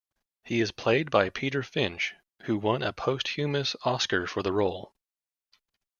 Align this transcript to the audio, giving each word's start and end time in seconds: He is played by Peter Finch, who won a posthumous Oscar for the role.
He 0.43 0.61
is 0.61 0.71
played 0.71 1.11
by 1.11 1.29
Peter 1.29 1.61
Finch, 1.61 2.15
who 2.45 2.57
won 2.57 2.81
a 2.81 2.91
posthumous 2.91 3.75
Oscar 3.85 4.25
for 4.25 4.41
the 4.41 4.51
role. 4.51 4.95